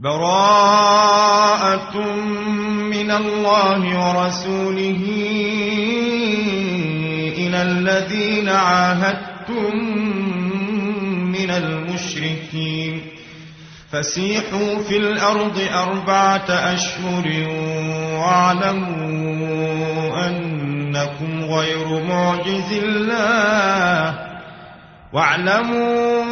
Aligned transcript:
براءة 0.00 1.96
من 2.92 3.10
الله 3.10 3.80
ورسوله 3.80 5.02
إلى 7.36 7.62
الذين 7.62 8.48
عاهدتم 8.48 9.76
من 11.32 11.50
المشركين. 11.50 13.02
فسيحوا 13.92 14.78
في 14.88 14.96
الأرض 14.96 15.60
أربعة 15.72 16.50
أشهر 16.50 17.26
واعلموا 18.20 19.26
أنكم 20.28 21.44
غير 21.44 22.02
معجز 22.04 22.72
الله. 22.72 24.18
واعلموا 25.12 26.25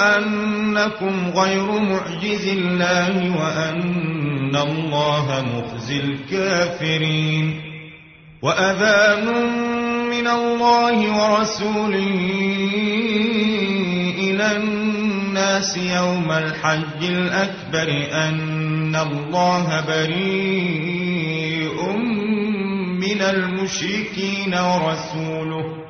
أنكم 0.00 1.30
غير 1.36 1.80
معجز 1.80 2.48
الله 2.48 3.36
وأن 3.40 4.56
الله 4.56 5.44
مخزي 5.54 6.00
الكافرين 6.00 7.60
وأذان 8.42 9.26
من 10.10 10.26
الله 10.26 10.96
ورسوله 11.18 12.10
إلى 14.18 14.56
الناس 14.56 15.76
يوم 15.76 16.32
الحج 16.32 17.02
الأكبر 17.04 17.88
أن 18.12 18.96
الله 18.96 19.84
بريء 19.88 21.30
من 23.00 23.20
المشركين 23.20 24.54
ورسوله 24.54 25.89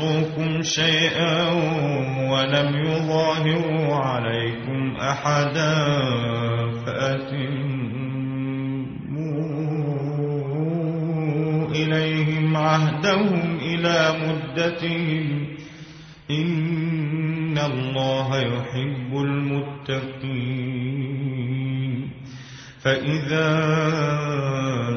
ينقصوكم 0.00 0.62
شيئا 0.62 1.50
ولم 2.30 2.76
يظاهروا 2.86 3.94
عليكم 3.94 4.96
أحدا 4.96 5.74
فأتموا 6.86 8.02
إليهم 11.70 12.56
عهدهم 12.56 13.58
إلى 13.62 14.14
مدتهم 14.22 15.46
إن 16.30 17.58
الله 17.58 18.36
يحب 18.38 19.16
المتقين 19.16 20.62
فإذا 22.82 23.52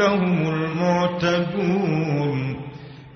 هم 0.00 0.48
المعتدون 0.54 1.88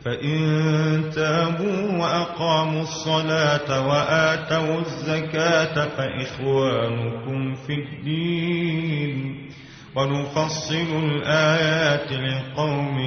فإن 0.05 1.03
تابوا 1.15 1.99
وأقاموا 1.99 2.83
الصلاة 2.83 3.89
وآتوا 3.89 4.81
الزكاة 4.81 5.89
فإخوانكم 5.89 7.55
في 7.55 7.75
الدين 7.75 9.49
ونفصل 9.97 11.05
الآيات 11.05 12.13
لقوم 12.13 12.99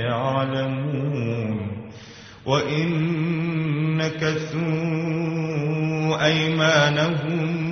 يعلمون 0.00 1.74
وإن 2.46 2.88
نكثوا 3.96 5.04
أيمانهم 6.24 7.63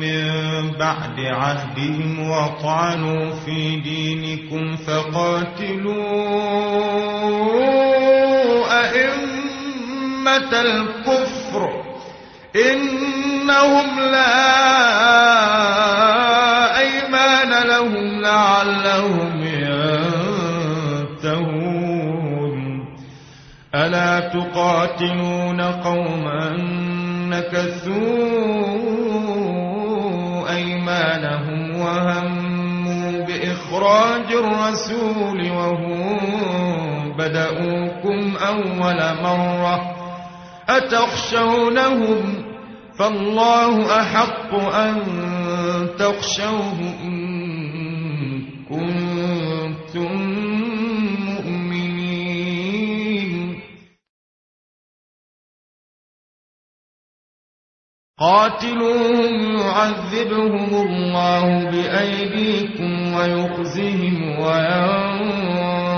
من 0.00 0.72
بعد 0.78 1.20
عهدهم 1.20 2.30
وطعنوا 2.30 3.30
في 3.30 3.76
دينكم 3.76 4.76
فقاتلوا 4.76 6.00
أئمة 8.80 10.52
الكفر 10.60 11.82
إنهم 12.56 14.00
لا 14.00 14.60
أيمان 16.78 17.66
لهم 17.68 18.20
لعلهم 18.20 19.42
ينتهون. 21.22 21.80
ألا 23.74 24.20
تقاتلون 24.20 25.60
قوما 25.60 26.56
نكثوا 27.30 28.60
أيمانهم 31.00 31.80
وهموا 31.80 33.24
بإخراج 33.26 34.32
الرسول 34.32 35.50
وهم 35.50 36.18
بدؤوكم 37.18 38.36
أول 38.36 39.00
مرة 39.22 39.96
أتخشونهم 40.68 42.44
فالله 42.98 44.00
أحق 44.00 44.54
أن 44.74 44.96
تخشوه 45.98 46.78
إن 47.02 47.20
كنتم 48.68 48.99
قاتلوهم 58.20 59.56
يعذبهم 59.58 60.74
الله 60.86 61.70
بأيديكم 61.70 63.14
ويخزهم 63.14 64.16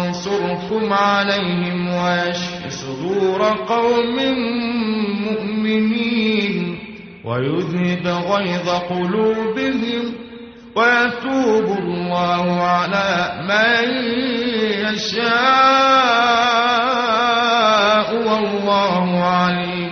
وينصركم 0.03 0.93
عليهم 0.93 1.95
ويشف 1.95 2.69
صدور 2.69 3.43
قوم 3.69 4.17
مؤمنين 5.27 6.79
ويذهب 7.25 8.07
غيظ 8.07 8.69
قلوبهم 8.69 10.15
ويتوب 10.77 11.79
الله 11.79 12.63
على 12.63 13.33
من 13.49 13.89
يشاء 14.85 15.33
والله 18.15 19.25
عليم. 19.25 19.92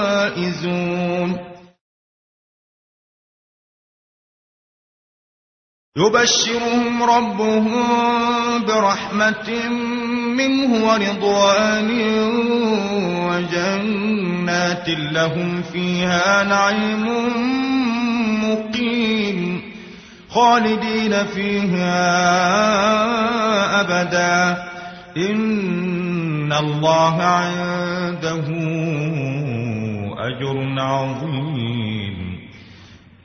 يبشرهم 5.97 7.03
ربهم 7.03 7.83
برحمة 8.67 9.69
منه 10.37 10.85
ورضوان 10.87 11.89
وجنات 13.27 14.89
لهم 14.89 15.61
فيها 15.61 16.43
نعيم 16.43 17.05
مقيم 18.43 19.61
خالدين 20.29 21.25
فيها 21.25 21.91
أبدا. 23.81 24.57
إن 25.17 26.53
الله 26.53 27.23
عنده 27.23 28.47
أجر 30.17 30.79
عظيم. 30.79 31.80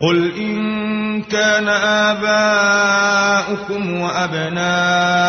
قل 0.00 0.32
إن 0.36 1.22
كان 1.22 1.68
آباؤكم 2.08 4.00
وأبناؤكم 4.00 5.26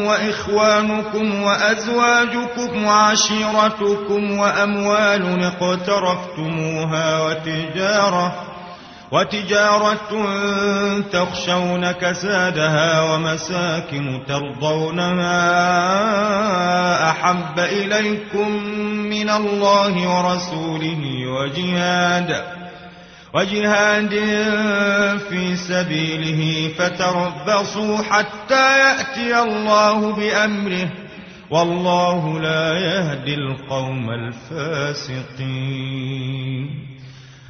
وإخوانكم 0.00 1.42
وأزواجكم 1.42 2.84
وعشيرتكم 2.84 4.38
وأموال 4.38 5.42
اقترفتموها 5.44 7.22
وتجارة 7.22 8.32
وتجارة 9.12 10.26
تخشون 11.12 11.90
كسادها 11.92 13.02
ومساكن 13.02 14.20
ترضونها 14.28 15.40
أحب 17.10 17.58
إليكم 17.58 18.50
من 19.10 19.30
الله 19.30 20.08
ورسوله 20.08 21.26
وجهاد 21.26 22.59
وجهاد 23.34 24.10
في 25.28 25.56
سبيله 25.56 26.68
فتربصوا 26.78 27.96
حتى 27.98 28.78
يأتي 28.78 29.38
الله 29.42 30.12
بأمره 30.12 30.88
والله 31.50 32.40
لا 32.40 32.78
يهدي 32.78 33.34
القوم 33.34 34.10
الفاسقين. 34.10 35.80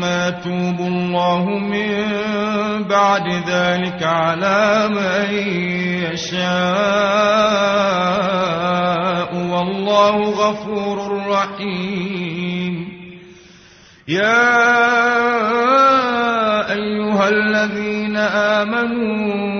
ثم 0.00 0.06
يتوب 0.06 0.80
الله 0.80 1.44
من 1.44 2.04
بعد 2.88 3.28
ذلك 3.48 4.02
على 4.02 4.88
من 4.88 5.34
يشاء 6.08 6.40
والله 9.34 10.16
غفور 10.16 11.26
رحيم. 11.28 12.88
يا 14.08 14.70
أيها 16.72 17.28
الذين 17.28 18.16
آمنوا 18.16 19.59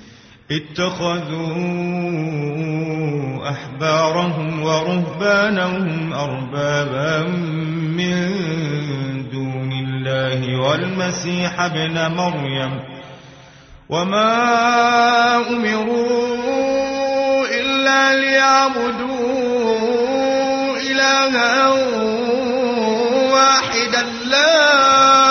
اتخذوا 0.51 1.49
أحبارهم 3.49 4.63
ورهبانهم 4.63 6.13
أربابا 6.13 7.23
من 7.97 8.15
دون 9.31 9.71
الله 9.71 10.61
والمسيح 10.61 11.59
ابن 11.61 12.11
مريم 12.15 12.79
وما 13.89 15.35
أمروا 15.49 16.31
إلا 17.59 18.15
ليعبدوا 18.19 19.31
إلها 20.91 21.67
واحدا 23.33 24.03
لا 24.29 25.30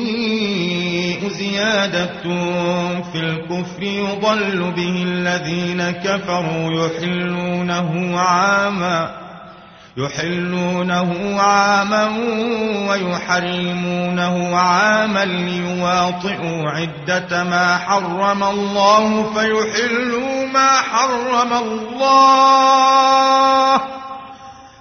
النسيء 0.00 0.60
زيادة 1.28 2.22
في 3.12 3.18
الكفر 3.18 3.82
يضل 3.82 4.72
به 4.76 5.02
الذين 5.06 5.90
كفروا 5.90 6.86
يحلونه 6.86 8.20
عاما 8.20 9.20
يحلونه 9.96 11.40
عاما 11.40 12.08
ويحرمونه 12.88 14.56
عاما 14.56 15.24
ليواطئوا 15.24 16.70
عدة 16.70 17.44
ما 17.44 17.76
حرم 17.78 18.44
الله 18.44 19.32
فيحلوا 19.32 20.46
ما 20.46 20.70
حرم 20.70 21.52
الله 21.52 22.40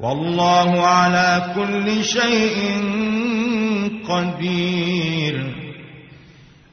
والله 0.00 0.86
على 0.86 1.42
كل 1.54 2.04
شيء 2.04 2.82
قدير. 4.08 5.54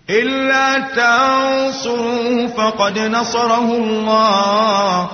إلا 0.10 0.80
تنصروه 0.80 2.48
فقد 2.48 3.00
نصره 3.00 3.78
الله. 3.78 5.10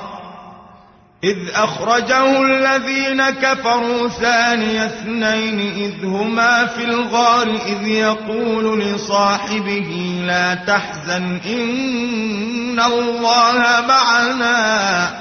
إذ 1.23 1.37
أخرجه 1.55 2.41
الذين 2.41 3.29
كفروا 3.29 4.07
ثاني 4.07 4.85
اثنين 4.85 5.59
إذ 5.59 6.05
هما 6.05 6.65
في 6.65 6.83
الغار 6.83 7.47
إذ 7.65 7.87
يقول 7.87 8.79
لصاحبه 8.79 10.21
لا 10.25 10.55
تحزن 10.55 11.39
إن 11.45 12.79
الله 12.79 13.85
معنا. 13.87 15.20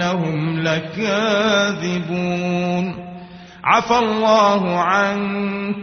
إنهم 0.00 0.60
لكاذبون. 0.60 1.90
عفى 3.64 3.98
الله 3.98 4.78
عنك 4.78 5.76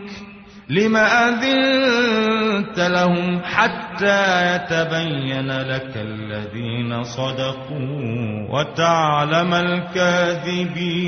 لما 0.70 1.30
أذنت 1.30 2.80
لهم 2.80 3.42
حتى 3.44 4.56
يتبين 4.56 5.52
لك 5.62 5.92
الذين 5.96 7.04
صدقوا 7.04 8.48
وتعلم 8.50 9.54
الكاذبين. 9.54 11.08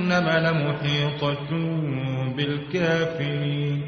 جهنم 0.11 0.29
لمحيطة 0.29 1.49
بالكافرين 2.35 3.83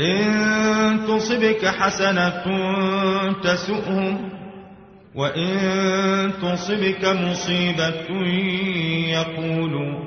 إن 0.00 1.00
تصبك 1.08 1.66
حسنة 1.66 2.44
تسؤهم 3.42 4.30
وإن 5.14 6.32
تصبك 6.42 7.04
مصيبة 7.04 8.10
يقولوا 9.08 10.04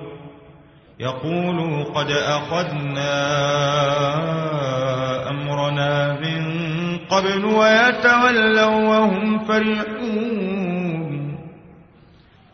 يقولوا 0.99 1.83
قد 1.83 2.11
أخذنا 2.11 3.11
أمرنا 5.29 6.19
من 6.19 6.41
قبل 6.97 7.45
ويتولوا 7.45 8.65
وهم 8.65 9.45
فرحون. 9.45 10.40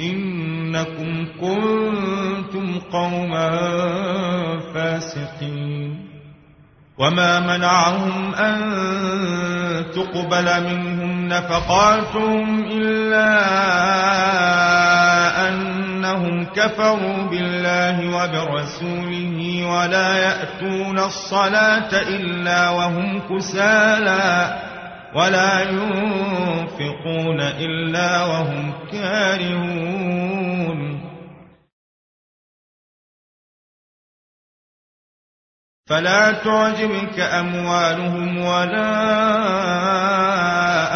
إنكم 0.00 1.26
كنتم 1.40 2.78
قوما 2.92 3.50
فاسقين. 4.74 6.12
وما 6.98 7.40
منعهم 7.40 8.34
أن 8.34 8.60
تقبل 9.90 10.64
منهم 10.64 11.28
نفقاتهم 11.28 12.64
إلا 12.70 13.28
أنهم 15.48 16.44
كفروا 16.44 17.22
بالله 17.30 18.16
وبرسوله 18.16 19.66
ولا 19.66 20.18
يأتون 20.18 20.98
الصلاة 20.98 21.92
إلا 21.92 22.70
وهم 22.70 23.20
كسالى. 23.20 24.71
ولا 25.14 25.60
ينفقون 25.60 27.40
إلا 27.40 28.24
وهم 28.24 28.72
كارهون. 28.92 30.02
فلا 35.86 36.32
تعجبك 36.32 37.20
أموالهم 37.20 38.38
ولا 38.38 38.92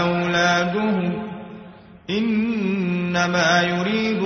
أولادهم. 0.01 1.27
إنما 2.11 3.63
يريد 3.63 4.26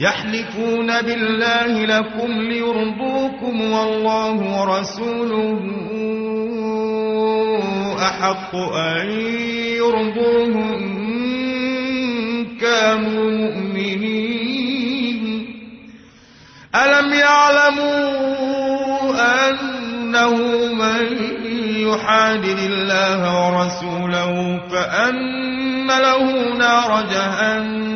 يحلفون 0.00 0.86
بالله 1.02 1.84
لكم 1.84 2.32
ليرضوكم 2.32 3.72
والله 3.72 4.60
ورسوله 4.60 5.60
أحق 7.98 8.56
أن 8.76 9.10
يرضوه 9.80 10.54
إن 10.76 12.58
كانوا 12.60 13.30
مؤمنين. 13.30 15.22
ألم 16.74 17.12
يعلموا 17.12 18.68
أنه 19.48 20.36
من 20.74 21.02
يحادد 21.88 22.58
الله 22.58 23.20
ورسوله 23.46 24.60
فأن 24.70 25.86
له 25.86 26.54
نار 26.58 27.02
جهنم 27.10 27.95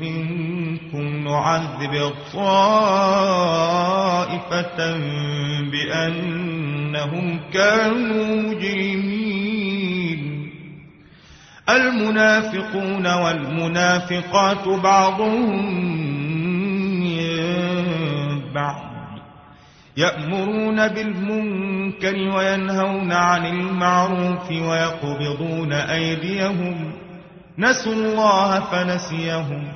منكم 0.00 1.28
نعذب 1.28 2.12
طائفة 2.32 2.96
بأنهم 5.72 7.40
كانوا 7.52 8.36
مجرمين. 8.36 9.56
المنافقون 11.68 13.06
والمنافقات 13.06 14.68
بعضهم 14.68 15.86
بعض 18.54 18.86
يأمرون 19.96 20.88
بالمنكر 20.88 22.36
وينهون 22.36 23.12
عن 23.12 23.46
المعروف 23.46 24.50
ويقبضون 24.50 25.72
أيديهم. 25.72 26.92
نسوا 27.58 27.92
الله 27.92 28.60
فنسيهم. 28.60 29.75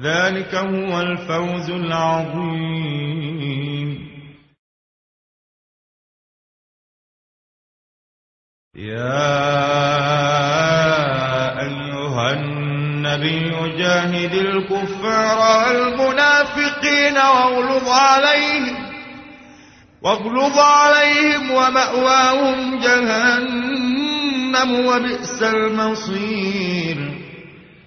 ذلك 0.00 0.54
هو 0.54 1.00
الفوز 1.00 1.70
العظيم. 1.70 3.26
يا 8.76 9.26
أيها 11.60 12.32
النبي 12.32 13.76
جاهد 13.78 14.34
الكفار 14.34 15.38
والمنافقين 15.38 17.16
واغلظ 17.16 17.88
عليهم 17.88 18.76
واغلظ 20.02 20.58
عليهم 20.58 21.50
ومأواهم 21.50 22.80
جهنم 22.80 24.70
وبئس 24.86 25.42
المصير. 25.42 26.85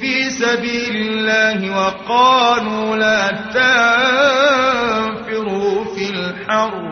في 0.01 0.29
سبيل 0.29 0.95
الله 0.95 1.77
وقالوا 1.77 2.97
لا 2.97 3.31
تنفروا 5.31 5.95
في 5.95 6.09
الحر. 6.09 6.91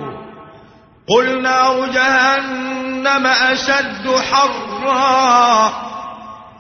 قل 1.08 1.42
نار 1.42 1.90
جهنم 1.94 3.28
أشد 3.28 4.08
حرًّا. 4.32 5.72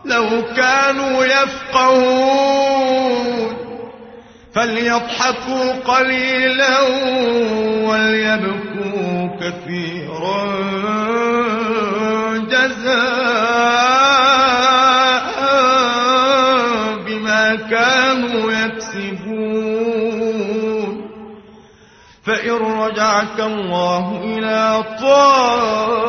لو 0.05 0.43
كانوا 0.55 1.25
يفقهون. 1.25 2.79
فليضحكوا 4.55 5.71
قليلا 5.71 6.79
وليبكوا 7.84 8.68
كثيرا 9.41 10.41
جزاء 12.49 13.69
بما 17.08 17.56
كانوا 17.56 18.52
يكسبون. 18.52 19.80
فإن 22.23 22.52
رجعك 22.52 23.39
الله 23.39 24.21
إلى 24.23 24.84
طائفة 25.02 26.09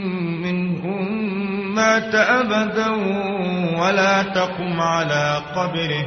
مات 1.81 2.15
أبدا 2.15 2.89
ولا 3.81 4.23
تقم 4.23 4.81
على 4.81 5.41
قبره. 5.55 6.05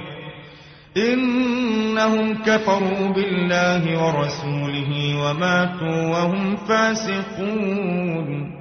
إنهم 0.96 2.42
كفروا 2.42 3.08
بالله 3.08 4.04
ورسوله 4.04 5.16
وماتوا 5.22 6.08
وهم 6.08 6.56
فاسقون. 6.56 8.54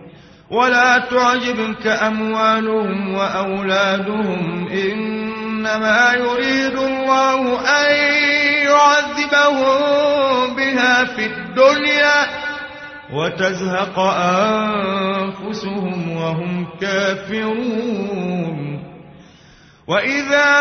ولا 0.51 0.97
تعجبك 0.97 1.88
أموالهم 1.88 3.14
وأولادهم 3.14 4.68
إنما 4.68 6.14
يريد 6.14 6.78
الله 6.78 7.59
أن 7.59 7.91
يعذبهم 8.66 9.80
بها 10.55 11.03
في 11.05 11.26
الدنيا. 11.26 12.53
وتزهق 13.16 13.99
أنفسهم 15.49 16.18
وهم 16.18 16.68
كافرون. 16.82 18.84
وإذا 19.88 20.51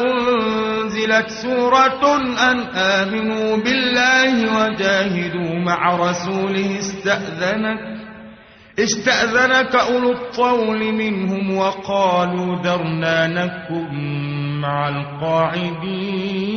أنزلت 0.00 1.30
سورة 1.30 2.16
أن 2.50 2.58
آمنوا 2.74 3.56
بالله 3.56 4.58
وجاهدوا 4.58 5.58
مع 5.58 5.96
رسوله 5.96 6.78
استأذنك 6.78 7.96
استأذنك 8.78 9.74
أولو 9.74 10.12
الطول 10.12 10.92
منهم 10.92 11.56
وقالوا 11.56 12.62
درنا 12.62 13.26
نكن 13.26 13.94
مع 14.60 14.88
القاعدين. 14.88 16.56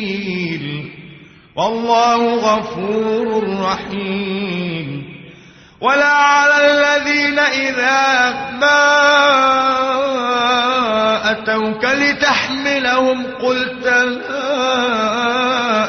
والله 1.61 2.35
غفور 2.35 3.59
رحيم. 3.61 5.03
ولا 5.81 6.05
على 6.05 6.55
الذين 6.71 7.39
إذا 7.39 8.31
ما 8.61 8.81
أتوك 11.31 11.85
لتحملهم 11.85 13.23
قلت 13.41 13.85
لا 13.85 14.41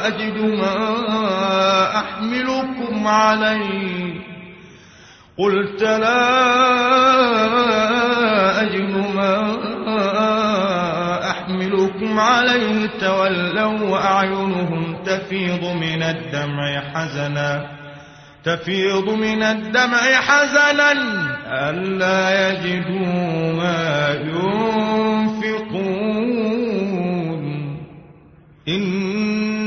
أجد 0.07 0.37
ما 0.37 0.77
أحملكم 1.97 3.07
عليه. 3.07 4.13
قلت 5.37 5.81
لا 5.81 6.31
أجد 8.61 9.15
ما 9.15 9.37
أحملكم 9.37 9.72
عليه 12.19 12.87
تولوا 12.99 13.89
وأعينهم 13.89 15.03
تفيض 15.05 15.63
من 15.63 16.03
الدمع 16.03 16.79
حزنا 16.93 17.67
تفيض 18.43 19.09
من 19.09 19.43
الدمع 19.43 19.97
حزنا 19.97 20.91
ألا 21.69 22.49
يجدوا 22.49 23.53
ما 23.53 24.09
ينفقون 24.13 24.62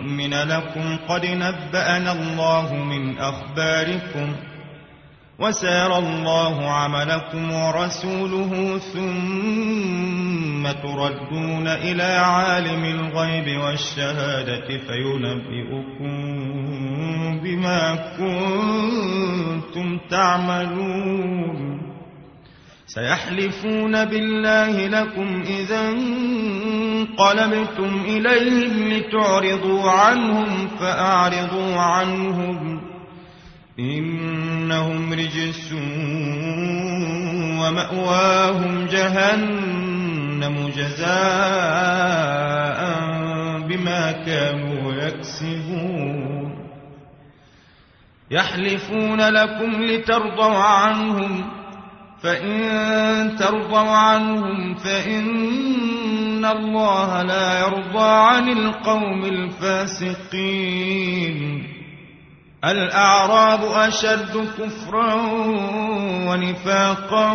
نؤمن 0.00 0.34
لكم 0.34 0.96
قد 1.08 1.26
نبأنا 1.26 2.12
الله 2.12 2.74
من 2.74 3.18
أخباركم 3.18 4.32
وسار 5.38 5.98
الله 5.98 6.70
عملكم 6.70 7.52
ورسوله 7.52 8.78
ثم 8.78 10.72
تردون 10.82 11.68
إلى 11.68 12.02
عالم 12.02 12.84
الغيب 12.84 13.60
والشهادة 13.60 14.66
فينبئكم 14.78 16.10
بما 17.42 17.96
كنتم 18.18 19.98
تعملون 20.10 21.80
سيحلفون 22.86 24.04
بالله 24.04 24.86
لكم 24.86 25.42
إذا 25.42 25.90
انقلبتم 27.20 28.04
إليهم 28.04 28.88
لتعرضوا 28.88 29.90
عنهم 29.90 30.68
فأعرضوا 30.68 31.76
عنهم 31.76 32.80
إنهم 33.78 35.12
رجس 35.12 35.72
ومأواهم 37.60 38.86
جهنم 38.86 40.68
جزاء 40.76 41.10
بما 43.68 44.12
كانوا 44.12 44.92
يكسبون 44.92 46.66
يحلفون 48.30 49.20
لكم 49.20 49.82
لترضوا 49.82 50.58
عنهم 50.58 51.50
فإن 52.22 53.36
ترضوا 53.36 53.78
عنهم 53.78 54.74
فإن 54.74 55.99
الله 56.44 57.22
لا 57.22 57.58
يرضى 57.60 58.10
عن 58.10 58.48
القوم 58.48 59.24
الفاسقين 59.24 60.90
الأعراب 62.64 63.60
أشد 63.64 64.48
كفرا 64.58 65.14
ونفاقا 66.28 67.32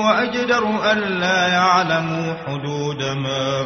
وأجدر 0.00 0.92
ألا 0.92 1.48
يعلموا 1.48 2.34
حدود 2.46 3.02
ما 3.02 3.64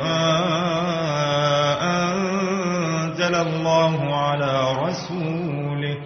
أنزل 1.83 3.35
الله 3.35 4.15
على 4.15 4.73
رسوله 4.83 5.97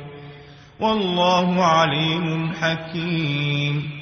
والله 0.80 1.64
عليم 1.64 2.52
حكيم 2.60 4.01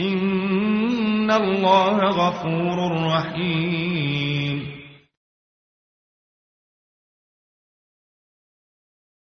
إن 0.00 1.30
الله 1.30 1.96
غفور 1.96 3.06
رحيم 3.06 4.76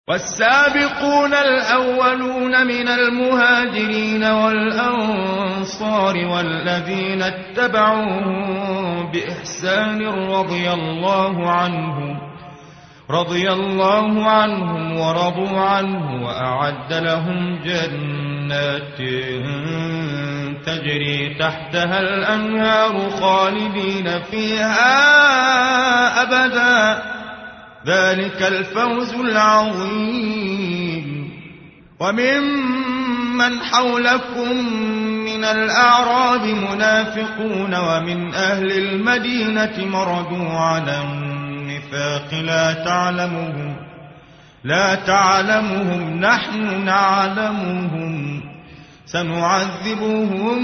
والسابقون 0.08 1.34
الأولون 1.34 2.66
من 2.66 2.88
المهاجرين 2.88 4.24
والأنصار 4.24 6.16
والذين 6.16 7.22
اتبعوهم 7.22 9.12
بإحسان 9.12 10.06
رضي 10.06 10.72
الله 10.72 11.50
عنهم 11.50 12.34
رضي 13.10 13.52
الله 13.52 14.30
عنهم 14.30 14.98
ورضوا 15.00 15.60
عنه 15.60 16.24
وأعد 16.26 16.92
لهم 16.92 17.58
جنات 17.64 19.00
تجري 20.66 21.34
تحتها 21.34 22.00
الأنهار 22.00 23.10
خالدين 23.10 24.22
فيها 24.30 25.02
أبدا. 26.22 27.02
ذلك 27.86 28.42
الفوز 28.42 29.14
العظيم. 29.14 30.54
وممن 32.00 33.60
حولكم 33.72 34.56
من 35.24 35.44
الأعراب 35.44 36.44
منافقون 36.44 37.74
ومن 37.74 38.34
أهل 38.34 38.72
المدينة 38.72 39.72
مردوا 39.78 40.50
على 40.50 41.02
النفاق. 41.02 42.34
لا 42.34 42.72
تعلمهم 42.72 43.76
لا 44.64 44.94
تعلمهم 44.94 46.20
نحن 46.20 46.84
نعلمهم. 46.84 48.53
سنعذبهم 49.14 50.58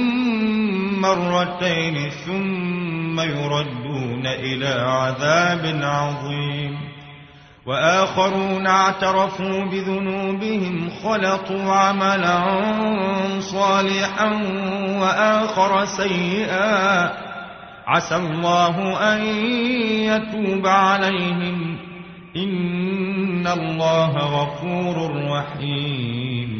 مرتين 1.00 2.10
ثم 2.10 3.20
يردون 3.20 4.26
إلى 4.26 4.66
عذاب 4.66 5.80
عظيم. 5.82 6.78
وآخرون 7.66 8.66
اعترفوا 8.66 9.64
بذنوبهم 9.64 10.90
خلطوا 11.04 11.72
عملا 11.72 12.40
صالحا 13.40 14.32
وآخر 15.00 15.84
سيئا. 15.84 17.10
عسى 17.86 18.16
الله 18.16 18.98
أن 19.14 19.26
يتوب 20.06 20.66
عليهم. 20.66 21.76
إن 22.36 23.46
الله 23.46 24.16
غفور 24.16 25.26
رحيم. 25.30 26.59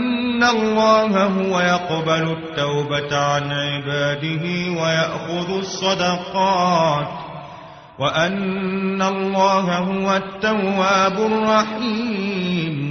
الله 0.43 1.23
هو 1.25 1.59
يقبل 1.59 2.37
التوبة 2.37 3.17
عن 3.17 3.51
عباده 3.51 4.43
ويأخذ 4.81 5.57
الصدقات 5.57 7.07
وأن 7.99 9.01
الله 9.01 9.77
هو 9.77 10.15
التواب 10.15 11.17
الرحيم 11.31 12.90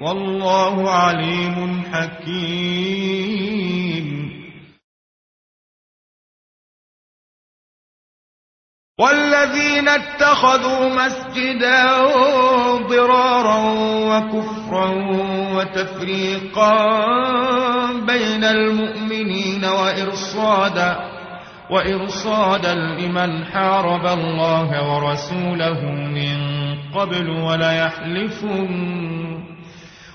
والله 0.00 0.90
عليم 0.90 1.82
حكيم. 1.92 3.40
والذين 9.00 9.88
اتخذوا 9.88 10.88
مسجدا 10.94 11.84
ضرارا 12.88 13.58
وكفرا 14.10 14.90
وتفريقا 15.56 16.72
بين 17.92 18.44
المؤمنين 18.44 19.64
وإرصادا 19.64 20.96
وإرصادا 21.70 22.74
لمن 22.74 23.44
حارب 23.44 24.06
الله 24.06 24.94
ورسوله 24.94 25.80
من 25.90 26.38
قبل 26.94 27.30
ولا 27.30 27.72
يحلفون 27.86 29.49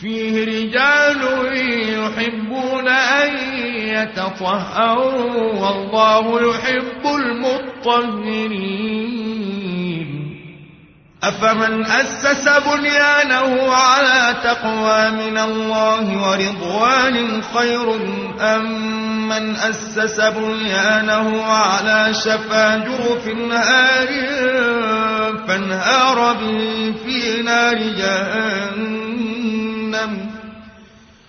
فيه 0.00 0.44
رجال 0.44 1.20
يحبون 1.98 2.88
أن 2.88 3.30
يتطهروا 3.88 5.52
والله 5.54 6.50
يحب 6.50 7.06
المطهرين. 7.06 8.96
أفمن 11.22 11.86
أسس 11.86 12.48
بنيانه 12.48 13.72
على 13.72 14.36
تقوى 14.44 15.10
من 15.10 15.38
الله 15.38 16.28
ورضوان 16.28 17.42
خير 17.42 17.94
أم 18.40 18.96
من 19.28 19.56
أسس 19.56 20.20
بنيانه 20.20 21.42
على 21.42 22.14
شفا 22.14 22.76
جرف 22.76 23.26
نهار 23.26 24.08
فانهار 25.48 26.32
به 26.32 26.94
في 27.04 27.42
نار 27.42 27.76
جهنم. 27.76 29.05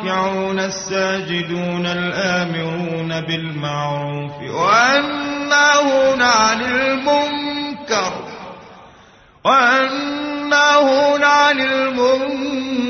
الراكعون 0.00 0.58
الساجدون 0.58 1.86
الآمرون 1.86 3.20
بالمعروف 3.20 4.32
والناهون 4.42 6.22
عن 6.22 6.60
المنكر 6.60 8.12
والناهون 9.44 11.24
عن 11.24 11.60
المنكر 11.60 12.84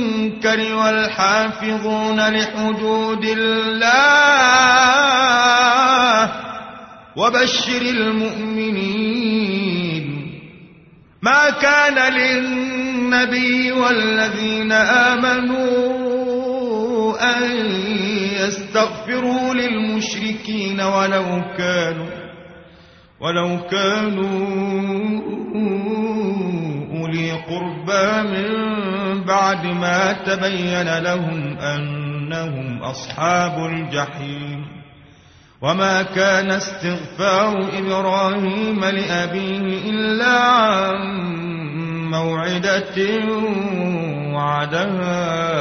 والحافظون 0.74 2.20
لحدود 2.20 3.24
الله 3.24 4.70
وبشر 7.16 7.82
المؤمنين 7.82 9.00
ما 11.22 11.50
كان 11.50 12.12
للنبي 12.12 13.72
والذين 13.72 14.72
آمنوا 14.72 16.09
أن 17.22 17.42
يستغفروا 18.40 19.54
للمشركين 19.54 20.80
ولو 20.80 21.42
كانوا 21.58 22.10
ولو 23.20 23.58
كانوا 23.70 24.40
أولي 27.00 27.32
قربى 27.32 28.28
من 28.28 28.50
بعد 29.24 29.66
ما 29.66 30.12
تبين 30.12 30.98
لهم 30.98 31.58
أنهم 31.58 32.82
أصحاب 32.82 33.66
الجحيم. 33.66 34.80
وما 35.62 36.02
كان 36.02 36.50
استغفار 36.50 37.68
إبراهيم 37.78 38.84
لأبيه 38.84 39.90
إلا 39.90 40.40
عن 40.40 40.96
موعدة 42.10 42.96
وعدها 44.34 45.60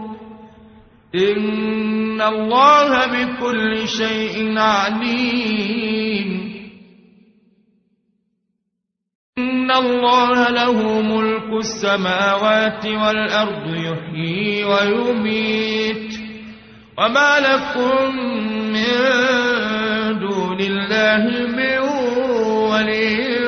إن 1.15 2.21
الله 2.21 3.05
بكل 3.05 3.87
شيء 3.87 4.57
عليم. 4.57 6.51
إن 9.37 9.71
الله 9.71 10.49
له 10.49 11.01
ملك 11.01 11.59
السماوات 11.59 12.85
والأرض 12.85 13.75
يحيي 13.75 14.63
ويميت. 14.63 16.19
وما 16.97 17.39
لكم 17.39 18.15
من 18.71 18.95
دون 20.19 20.59
الله 20.59 21.47
من 21.47 21.79
ولي 22.71 23.47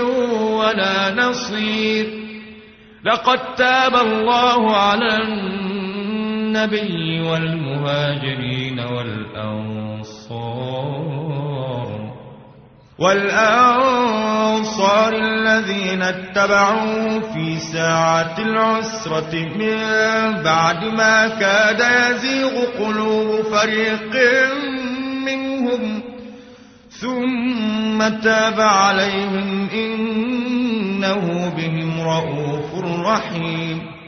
ولا 0.59 1.15
نصير. 1.15 2.23
لقد 3.05 3.55
تاب 3.55 3.95
الله 3.95 4.77
على 4.77 5.17
النبي 6.53 7.21
والمهاجرين 7.21 8.79
والأنصار 8.79 10.13
والأنصار 12.99 14.33
الذين 15.13 16.01
اتبعوا 16.01 17.19
في 17.33 17.59
ساعة 17.59 18.35
العسرة 18.39 19.35
من 19.35 19.77
بعد 20.43 20.85
ما 20.85 21.27
كاد 21.27 21.79
يزيغ 21.79 22.65
قلوب 22.79 23.41
فريق 23.41 24.15
منهم 25.25 26.03
ثم 26.89 28.07
تاب 28.21 28.61
عليهم 28.61 29.69
إنه 29.73 31.53
بهم 31.57 32.01
رؤوف 32.01 32.85
رحيم 33.05 34.02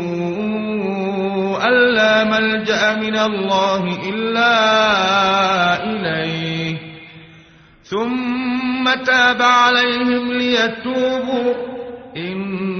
أن 1.69 1.95
لا 1.95 2.25
ملجأ 2.25 2.95
من 2.95 3.19
الله 3.19 3.99
إلا 4.09 4.55
إليه. 5.85 6.77
ثم 7.83 8.95
تاب 9.05 9.43
عليهم 9.43 10.33
ليتوبوا. 10.33 11.71
إن 12.17 12.80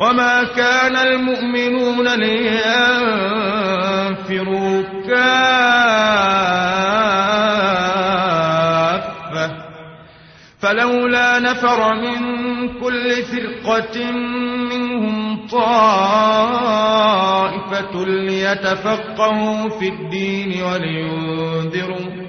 وما 0.00 0.44
كان 0.44 0.96
المؤمنون 0.96 2.08
لينفروا 2.08 2.60
كافة 9.30 9.50
فلولا 10.60 11.38
نفر 11.38 11.94
من 11.94 12.18
كل 12.80 13.22
فرقة 13.22 14.10
منهم 14.70 15.46
طائفة 15.46 16.44
ليتفقهوا 18.06 19.68
في 19.68 19.88
الدين 19.88 20.62
ولينذروا 20.62 22.20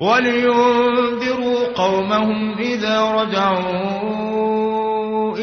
ولينذروا 0.00 1.72
قومهم 1.74 2.58
إذا 2.58 3.00
رجعوا 3.10 4.29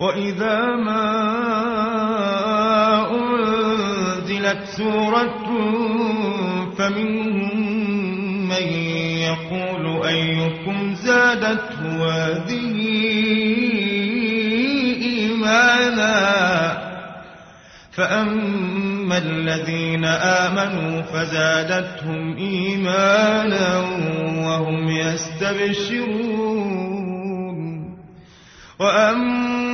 وإذا 0.00 0.66
ما 0.66 1.10
أنزلت 3.10 4.64
سورة 4.76 5.44
فمنهم 6.78 7.60
من 8.48 8.66
يقول 9.28 10.06
أيكم 10.06 10.94
زادته 10.94 12.08
هذه 12.08 12.76
إيمانا 15.02 16.10
فأما 17.92 19.18
الذين 19.18 20.04
آمنوا 20.04 21.02
فزادتهم 21.02 22.36
إيمانا 22.36 23.78
وهم 24.46 24.88
يستبشرون 24.88 26.40
وأما 28.78 29.69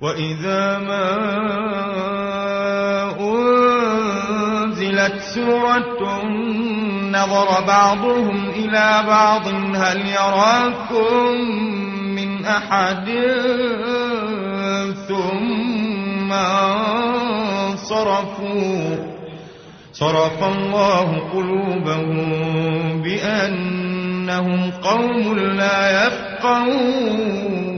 وإذا 0.00 0.78
ما 0.78 1.08
أنزلت 3.20 5.20
سورة 5.34 6.22
نظر 7.10 7.60
بعضهم 7.66 8.50
إلى 8.50 9.04
بعض 9.06 9.48
هل 9.74 10.06
يراكم 10.06 11.34
من 12.14 12.46
أحد؟ 12.46 13.08
ثم 15.08 16.32
صرفوا 17.76 18.96
صرف 19.92 20.44
الله 20.44 21.18
قلوبهم 21.32 23.02
بأنهم 23.02 24.70
قوم 24.70 25.38
لا 25.38 26.06
يفقهون. 26.06 27.77